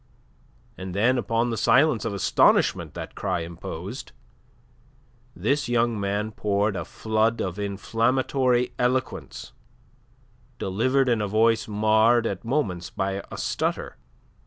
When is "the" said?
1.51-1.57